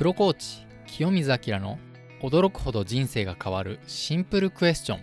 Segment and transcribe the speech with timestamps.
[0.00, 1.78] プロコーチ清水明の
[2.22, 5.00] 驚くほど人生が変わるシンプルクエスチョン。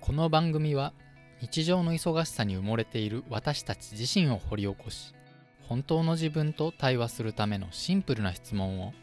[0.00, 0.94] この番組は
[1.42, 5.12] 日常の忙しさに埋もれている私たち自身を掘り起こし
[5.60, 8.94] 本当の自分と対話するためのシンプルな質問を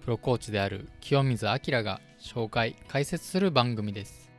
[0.00, 4.30] プロコーチである清水明が紹介解説する番組です。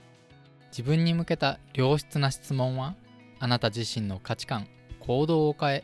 [0.72, 2.96] 自分に向けた良質な質問は
[3.40, 4.66] あなた自身の価値観
[5.00, 5.84] 行動を変え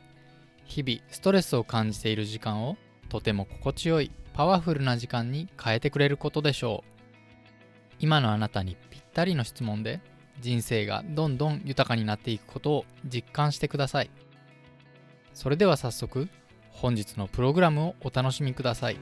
[0.65, 2.77] 日々ストレスを感じている時間を
[3.09, 6.91] とても心地よいパワフルな時間に変えてくれることでしょう。
[7.99, 9.99] 今のあなたにぴったりの質問で
[10.39, 14.09] 人生がどんどん豊かになっていくことを実感してください。
[15.33, 16.29] それでは早速
[16.71, 18.97] 本日のプログラムをお楽しみください。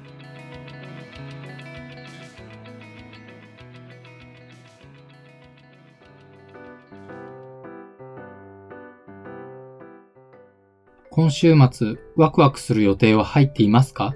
[11.12, 14.14] 今週末、ワクワクする予定は入っていますか？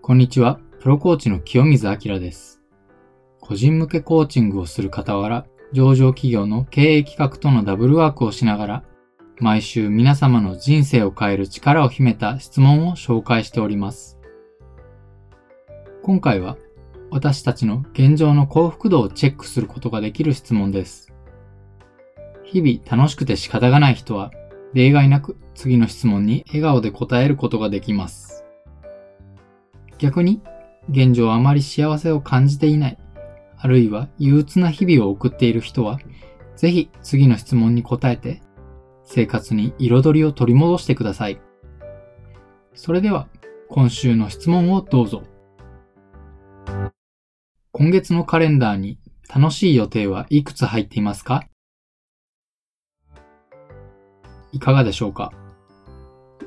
[0.00, 2.62] こんにちは、プロコーチの清水明です。
[3.40, 8.84] 個人向けコーチングをする傍ら、上場企業の経営企画とのダブルワークをしながら、
[9.38, 14.18] 毎週皆様の人生を変える力を秘めた質問を紹介しております。
[16.02, 16.56] 今回は、
[17.10, 21.12] 私たちの現状の幸福度をチェックすることができる質問です。
[22.44, 24.30] 日々楽しくて仕方がない人は、
[24.74, 28.44] 例外なく次の質問に笑顔で答えることができます。
[29.98, 30.40] 逆に、
[30.90, 32.98] 現状あまり幸せを感じていない、
[33.56, 35.98] あるいは憂鬱な日々を送っている人は、
[36.56, 38.40] ぜひ次の質問に答えて、
[39.04, 41.40] 生活に彩りを取り戻してください。
[42.74, 43.28] それでは、
[43.68, 45.22] 今週の質問をどうぞ。
[47.72, 48.98] 今月のカレンダーに
[49.34, 51.46] 楽しい予定はいくつ入っていますか？
[54.52, 55.32] いかがでしょうか？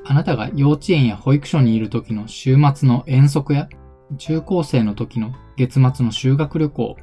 [0.05, 3.69] あなたが幼稚園や保育所にいる時の週末の遠足や
[4.17, 6.98] 中高生の時の月末の修学旅行、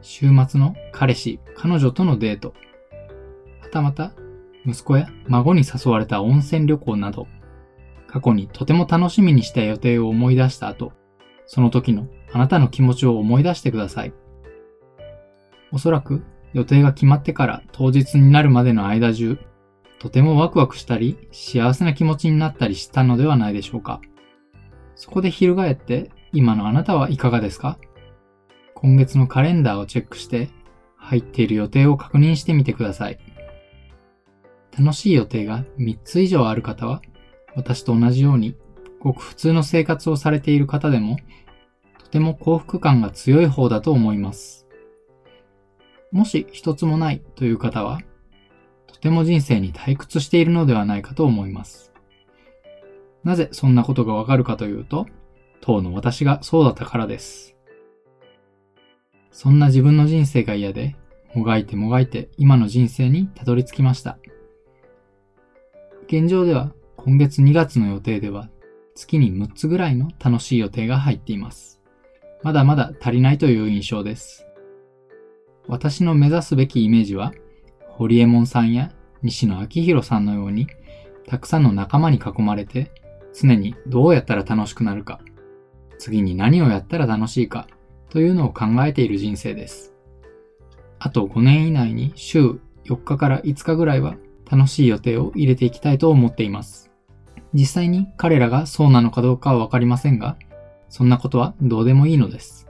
[0.00, 2.54] 週末の彼氏、彼女とのデート、
[3.60, 4.12] はたまた
[4.64, 7.26] 息子や孫に誘われた温泉旅行など、
[8.06, 10.92] 過去にとても楽しみにした予定を思い出した後、
[11.46, 14.12] その時のあなたの気持ちを思い出してください。
[15.72, 19.38] おそらく予定が決まってから当日になるまでの間中、
[20.02, 24.00] とてもワクワクしたり、幸せな気持ちになったりしたのではないでしょうか。
[24.96, 27.78] そこで翻って、今のあなたはいかがですか？
[28.74, 30.50] 今月のカレンダーをチェックして、
[30.96, 33.20] 入っている予定を確認してみてください。
[34.76, 37.00] 楽しい予定が3つ以上ある方は、
[37.54, 38.56] 私と同じように、
[38.98, 41.16] ごく普通の生活をされている方でも、
[42.00, 44.66] とても幸福感が強い方だと思います。
[46.10, 48.00] もし一つもないという方は、
[49.02, 51.92] ても人生に退屈しているのではないかと思います。
[53.24, 55.06] なぜそんなことがわかるかというと、
[55.60, 57.56] 当の私がそうだったからです。
[59.32, 60.96] そんな自分の人生が嫌で、
[61.34, 64.18] もがいてもがいて今の人生にたどり着きました。
[66.06, 68.50] 現状では今月2月の予定では
[68.94, 71.80] 月に6つぐらいの楽しい予定が入っています。
[72.44, 74.46] まだまだ足りないという印象です。
[75.66, 77.32] 私の目指すべきイメージは
[77.96, 78.90] 堀江門さんや
[79.22, 80.66] 西野昭弘さんのように、
[81.26, 82.90] たくさんの仲間に囲まれて、
[83.32, 85.20] 常にどうやったら楽しくなるか、
[85.98, 87.68] 次に何をやったら楽しいか、
[88.10, 89.94] というのを考えている人生です。
[90.98, 94.16] あと5年以内に週4日から5日ぐらいは
[94.50, 96.90] 楽しい予定を入れていきたいと思っています。
[97.54, 100.36] 実際に彼らがそうなのかどうかはわかりませんが、
[100.88, 102.68] そんなことはどうでもいいのです。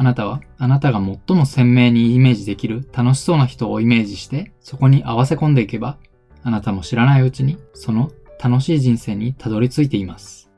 [0.00, 5.98] あなたはあなたが最も鮮明にイメージできる楽しそうな人をイメージしてそこに合わせ込んでいけば
[6.44, 10.52] あなたも知らないうちにその楽しい人生にたどり着いています。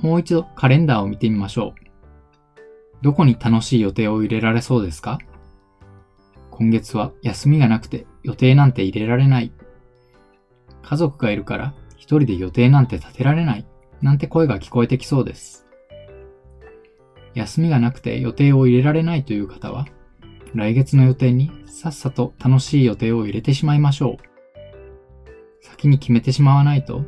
[0.00, 1.80] もう一度カレンダーを見てみましょう。
[3.02, 5.20] どこに楽しい予定を入れられそうですか？
[6.50, 9.52] 今月は休みがなくて予定なんて入れられない。
[10.82, 13.66] 家族がいるから一人で予定なんて立てられない。
[14.02, 15.65] なんて声が聞こえてきそうです。
[17.36, 19.86] 休みがなくて予定を入れられないという方は、
[20.54, 25.64] 来月の予定にさっさと楽しい予定を入れてしまいましょう。
[25.64, 27.04] 先に決めてしまわないと、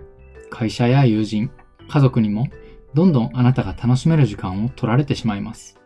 [0.51, 1.51] 会社や友人、
[1.89, 2.47] 家族にも
[2.93, 5.81] どんどんあなたが楽しめる時間を取られてしまいます。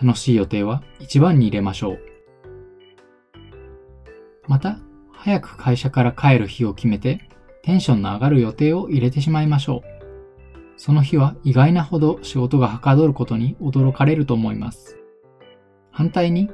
[0.00, 1.98] 楽しい予定は一番に入れましょう。
[4.46, 4.78] また、
[5.10, 7.28] 早く会社から帰る日を決めて、
[7.62, 9.97] テンションの上がる予定を入れてしまいましょう。
[10.78, 14.96] その日は意外なほど仕事がはかどることに驚かれると思います。
[15.90, 16.46] 反対に、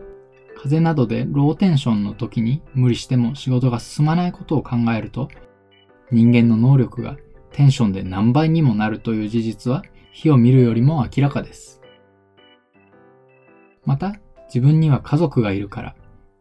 [0.56, 5.28] 風邪などでローテンションの時に無理しても仕事が進まないことを考えると、
[6.10, 7.18] 人間の能力が
[7.52, 11.82] テンションで何倍にもなるという事実は火を見るよりも明らかです。
[13.84, 14.14] また、
[14.46, 15.96] 自分には家族がいるから、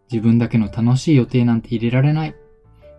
[0.10, 2.36] 自分だけの楽しい予定なんて入れられない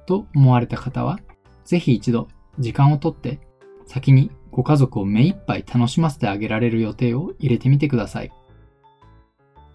[0.05, 1.21] と思われた方は、
[1.65, 2.29] ぜひ一度
[2.59, 3.41] 時間をとって
[3.87, 8.31] 先にご家族を目いっぱい楽しませてあげられる予定を入れてみてください。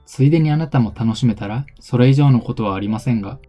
[0.05, 3.39] ついでにあなたも楽しめたらそれ以上のことはありませんが、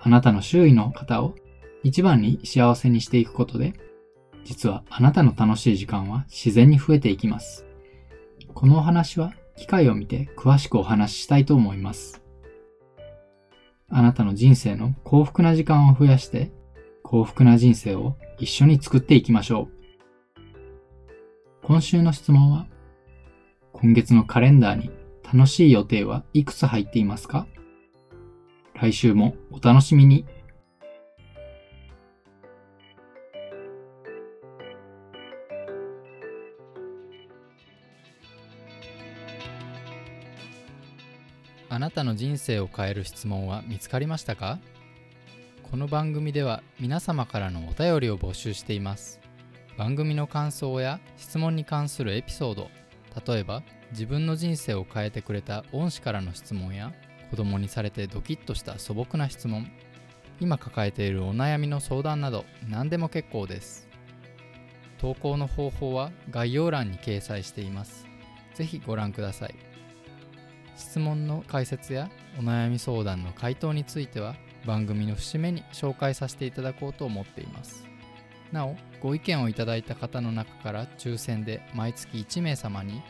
[0.00, 1.36] あなたの周囲の方を
[1.84, 3.74] 一番に幸せにしていくことで、
[4.44, 7.64] 実はあなたの楽しい時間は自然に増えていきます。
[8.52, 12.20] このお話は機会を見て詳しくお話ししたいと思います。
[13.88, 16.50] あなたの人生の幸福な時間を増やして
[17.04, 19.75] 幸福な人生を一緒に作っていきましょう。
[21.66, 22.68] 今週の質問は、
[23.72, 24.88] 今月のカレンダーに
[25.24, 27.48] 楽しい予定はいくつ入っていますか？
[28.74, 30.24] 来週もお楽しみに。
[41.68, 44.60] あなたの人生を変える質問は見つかりましたか？
[45.68, 49.20] この番組では皆様からのお便りを募集しています。
[49.76, 52.70] 番組の感想や質問に関するエピソード
[53.26, 53.62] 例えば
[53.92, 56.92] 自分の人生を変えてくれた恩師からの質問や
[57.30, 59.70] 子供にされてドキッとした素朴な質問
[60.38, 63.88] 今抱えているお悩みの相談など何でも結構です。
[64.98, 68.06] 投稿の方法は概要欄に掲載しています。
[68.54, 69.54] 是非ご覧ください。
[70.76, 74.36] 質問の解説やお悩み相談の回答については
[74.66, 77.86] 番組の節目に紹介させていただこうと思っています。
[78.56, 83.02] なおご意見をいただいた方の中から抽選で毎月1名様に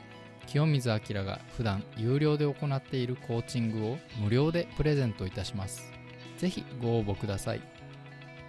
[0.47, 5.91] 清水明が普段有料で行っているコーチングを無料でプレゼントいたします。
[6.39, 7.61] ぜひご応募ください。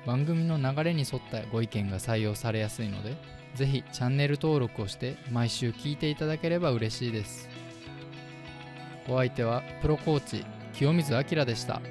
[0.05, 3.17] 番組の流れに沿ったご意見が採用されやすいので
[3.55, 7.49] ぜひチャンネル登録をして毎週聞いていただければ嬉しいです。
[9.09, 11.81] お相手はプロコーチ清水明でした。